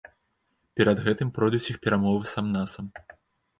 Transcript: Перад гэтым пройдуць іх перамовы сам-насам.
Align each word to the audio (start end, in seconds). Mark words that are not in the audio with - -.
Перад 0.81 0.97
гэтым 1.09 1.33
пройдуць 1.37 1.63
іх 1.75 1.79
перамовы 1.85 2.23
сам-насам. 2.35 2.91